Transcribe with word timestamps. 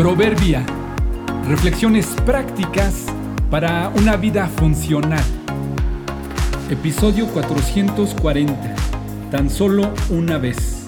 Proverbia. 0.00 0.64
Reflexiones 1.46 2.06
prácticas 2.24 3.04
para 3.50 3.90
una 3.90 4.16
vida 4.16 4.46
funcional. 4.46 5.22
Episodio 6.70 7.26
440. 7.26 8.76
Tan 9.30 9.50
solo 9.50 9.92
una 10.08 10.38
vez. 10.38 10.86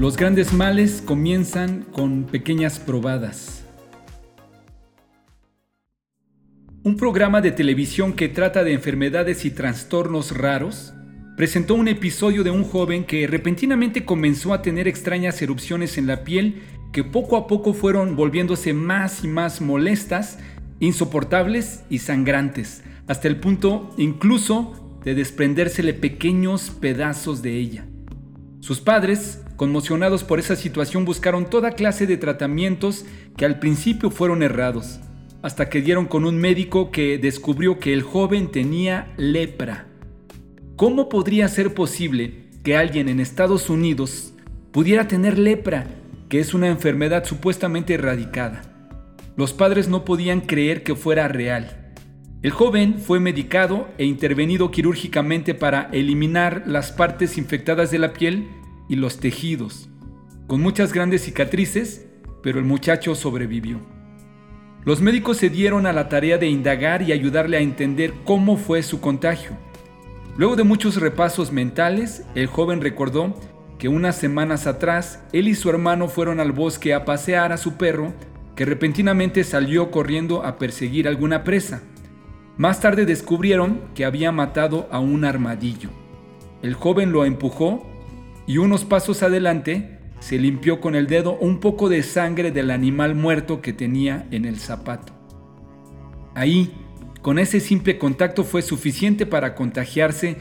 Los 0.00 0.16
grandes 0.16 0.52
males 0.52 1.00
comienzan 1.00 1.82
con 1.92 2.24
pequeñas 2.24 2.80
probadas. 2.80 3.64
Un 6.82 6.96
programa 6.96 7.40
de 7.40 7.52
televisión 7.52 8.14
que 8.14 8.28
trata 8.28 8.64
de 8.64 8.72
enfermedades 8.72 9.44
y 9.44 9.52
trastornos 9.52 10.36
raros 10.36 10.92
presentó 11.36 11.76
un 11.76 11.86
episodio 11.86 12.42
de 12.42 12.50
un 12.50 12.64
joven 12.64 13.04
que 13.04 13.28
repentinamente 13.28 14.04
comenzó 14.04 14.52
a 14.52 14.60
tener 14.60 14.88
extrañas 14.88 15.40
erupciones 15.40 15.96
en 15.96 16.08
la 16.08 16.24
piel 16.24 16.60
que 16.92 17.04
poco 17.04 17.36
a 17.36 17.46
poco 17.46 17.72
fueron 17.72 18.16
volviéndose 18.16 18.72
más 18.72 19.24
y 19.24 19.28
más 19.28 19.60
molestas, 19.60 20.38
insoportables 20.80 21.84
y 21.88 21.98
sangrantes, 21.98 22.82
hasta 23.06 23.28
el 23.28 23.36
punto 23.36 23.94
incluso 23.96 24.98
de 25.04 25.14
desprendérsele 25.14 25.94
pequeños 25.94 26.70
pedazos 26.70 27.42
de 27.42 27.56
ella. 27.56 27.86
Sus 28.60 28.80
padres, 28.80 29.42
conmocionados 29.56 30.24
por 30.24 30.38
esa 30.38 30.56
situación, 30.56 31.04
buscaron 31.04 31.48
toda 31.48 31.72
clase 31.72 32.06
de 32.06 32.16
tratamientos 32.16 33.06
que 33.36 33.44
al 33.44 33.58
principio 33.58 34.10
fueron 34.10 34.42
errados, 34.42 35.00
hasta 35.42 35.70
que 35.70 35.80
dieron 35.80 36.06
con 36.06 36.24
un 36.24 36.38
médico 36.38 36.90
que 36.90 37.18
descubrió 37.18 37.78
que 37.78 37.94
el 37.94 38.02
joven 38.02 38.50
tenía 38.50 39.12
lepra. 39.16 39.86
¿Cómo 40.76 41.08
podría 41.08 41.48
ser 41.48 41.72
posible 41.72 42.48
que 42.62 42.76
alguien 42.76 43.08
en 43.08 43.20
Estados 43.20 43.70
Unidos 43.70 44.34
pudiera 44.72 45.08
tener 45.08 45.38
lepra 45.38 45.86
que 46.30 46.38
es 46.38 46.54
una 46.54 46.68
enfermedad 46.68 47.24
supuestamente 47.24 47.94
erradicada. 47.94 48.62
Los 49.36 49.52
padres 49.52 49.88
no 49.88 50.04
podían 50.04 50.40
creer 50.40 50.84
que 50.84 50.94
fuera 50.94 51.26
real. 51.26 51.92
El 52.42 52.52
joven 52.52 53.00
fue 53.00 53.18
medicado 53.18 53.88
e 53.98 54.04
intervenido 54.06 54.70
quirúrgicamente 54.70 55.54
para 55.54 55.90
eliminar 55.92 56.62
las 56.66 56.92
partes 56.92 57.36
infectadas 57.36 57.90
de 57.90 57.98
la 57.98 58.12
piel 58.12 58.48
y 58.88 58.94
los 58.94 59.18
tejidos, 59.18 59.90
con 60.46 60.62
muchas 60.62 60.92
grandes 60.92 61.22
cicatrices, 61.22 62.06
pero 62.44 62.60
el 62.60 62.64
muchacho 62.64 63.14
sobrevivió. 63.16 63.80
Los 64.84 65.00
médicos 65.00 65.36
se 65.36 65.50
dieron 65.50 65.84
a 65.84 65.92
la 65.92 66.08
tarea 66.08 66.38
de 66.38 66.46
indagar 66.46 67.02
y 67.02 67.12
ayudarle 67.12 67.56
a 67.56 67.60
entender 67.60 68.14
cómo 68.24 68.56
fue 68.56 68.84
su 68.84 69.00
contagio. 69.00 69.50
Luego 70.36 70.54
de 70.54 70.62
muchos 70.62 70.96
repasos 71.00 71.50
mentales, 71.50 72.24
el 72.36 72.46
joven 72.46 72.80
recordó 72.80 73.34
que 73.80 73.88
unas 73.88 74.14
semanas 74.14 74.66
atrás 74.66 75.20
él 75.32 75.48
y 75.48 75.54
su 75.54 75.70
hermano 75.70 76.06
fueron 76.06 76.38
al 76.38 76.52
bosque 76.52 76.92
a 76.92 77.06
pasear 77.06 77.50
a 77.50 77.56
su 77.56 77.78
perro, 77.78 78.12
que 78.54 78.66
repentinamente 78.66 79.42
salió 79.42 79.90
corriendo 79.90 80.44
a 80.44 80.58
perseguir 80.58 81.08
alguna 81.08 81.44
presa. 81.44 81.82
Más 82.58 82.80
tarde 82.80 83.06
descubrieron 83.06 83.80
que 83.94 84.04
había 84.04 84.32
matado 84.32 84.86
a 84.92 85.00
un 85.00 85.24
armadillo. 85.24 85.88
El 86.62 86.74
joven 86.74 87.10
lo 87.10 87.24
empujó 87.24 87.90
y 88.46 88.58
unos 88.58 88.84
pasos 88.84 89.22
adelante 89.22 89.98
se 90.18 90.38
limpió 90.38 90.82
con 90.82 90.94
el 90.94 91.06
dedo 91.06 91.38
un 91.38 91.58
poco 91.58 91.88
de 91.88 92.02
sangre 92.02 92.50
del 92.50 92.70
animal 92.70 93.14
muerto 93.14 93.62
que 93.62 93.72
tenía 93.72 94.26
en 94.30 94.44
el 94.44 94.58
zapato. 94.58 95.14
Ahí, 96.34 96.70
con 97.22 97.38
ese 97.38 97.60
simple 97.60 97.96
contacto 97.96 98.44
fue 98.44 98.60
suficiente 98.60 99.24
para 99.24 99.54
contagiarse 99.54 100.36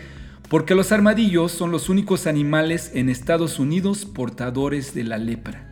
porque 0.50 0.73
los 0.75 0.92
armadillos 0.92 1.52
son 1.52 1.72
los 1.72 1.89
únicos 1.89 2.25
animales 2.25 2.92
en 2.95 3.08
Estados 3.09 3.59
Unidos 3.59 4.05
portadores 4.05 4.95
de 4.95 5.03
la 5.03 5.17
lepra. 5.17 5.69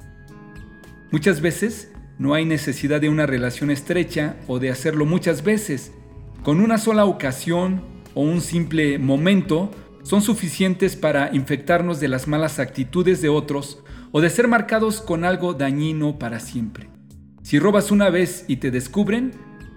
Muchas 1.12 1.42
veces 1.42 1.92
no 2.20 2.34
hay 2.34 2.46
necesidad 2.46 3.02
de 3.02 3.10
una 3.10 3.26
relación 3.26 3.72
estrecha 3.72 4.38
o 4.48 4.60
de 4.60 4.70
hacerlo 4.70 5.06
muchas 5.06 5.44
veces. 5.44 5.92
Con 6.44 6.62
una 6.62 6.78
sola 6.78 7.06
ocasión 7.06 7.82
o 8.14 8.22
un 8.22 8.42
simple 8.42 9.00
momento 9.00 9.72
son 10.04 10.22
suficientes 10.22 10.96
para 10.96 11.34
infectarnos 11.34 12.00
de 12.00 12.08
las 12.08 12.28
malas 12.28 12.60
actitudes 12.60 13.22
de 13.22 13.30
otros 13.30 13.84
o 14.12 14.22
de 14.22 14.30
ser 14.30 14.48
marcados 14.48 15.02
con 15.02 15.26
algo 15.26 15.54
dañino 15.54 16.20
para 16.20 16.40
siempre. 16.40 16.90
Si 17.42 17.60
robas 17.60 17.92
una 17.92 18.10
vez 18.10 18.46
y 18.48 18.58
te 18.58 18.72
descubren, 18.72 19.32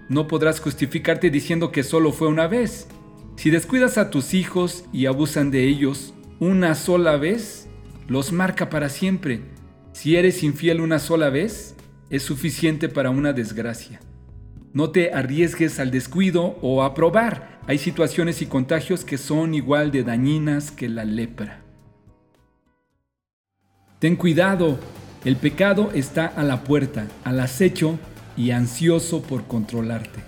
no 0.09 0.27
podrás 0.27 0.59
justificarte 0.59 1.29
diciendo 1.29 1.71
que 1.71 1.83
solo 1.83 2.11
fue 2.11 2.27
una 2.27 2.47
vez. 2.47 2.87
Si 3.41 3.49
descuidas 3.49 3.97
a 3.97 4.11
tus 4.11 4.35
hijos 4.35 4.85
y 4.93 5.07
abusan 5.07 5.49
de 5.49 5.67
ellos 5.67 6.13
una 6.39 6.75
sola 6.75 7.17
vez, 7.17 7.67
los 8.07 8.31
marca 8.31 8.69
para 8.69 8.87
siempre. 8.87 9.41
Si 9.93 10.15
eres 10.15 10.43
infiel 10.43 10.79
una 10.79 10.99
sola 10.99 11.31
vez, 11.31 11.75
es 12.11 12.21
suficiente 12.21 12.87
para 12.87 13.09
una 13.09 13.33
desgracia. 13.33 13.99
No 14.73 14.91
te 14.91 15.11
arriesgues 15.11 15.79
al 15.79 15.89
descuido 15.89 16.59
o 16.61 16.83
a 16.83 16.93
probar. 16.93 17.59
Hay 17.65 17.79
situaciones 17.79 18.43
y 18.43 18.45
contagios 18.45 19.03
que 19.03 19.17
son 19.17 19.55
igual 19.55 19.91
de 19.91 20.03
dañinas 20.03 20.69
que 20.69 20.87
la 20.87 21.03
lepra. 21.03 21.61
Ten 23.97 24.17
cuidado, 24.17 24.77
el 25.25 25.35
pecado 25.35 25.89
está 25.95 26.27
a 26.27 26.43
la 26.43 26.63
puerta, 26.63 27.07
al 27.23 27.39
acecho 27.39 27.97
y 28.37 28.51
ansioso 28.51 29.23
por 29.23 29.47
controlarte. 29.47 30.19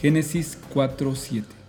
Génesis 0.00 0.58
4:7 0.74 1.65